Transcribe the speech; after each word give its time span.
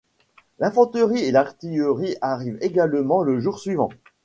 L'infanterie 0.57 1.25
et 1.25 1.31
l’artillerie 1.31 2.17
arrivent 2.21 2.57
également 2.61 3.21
le 3.21 3.39
jour 3.39 3.59
suivant. 3.59 3.89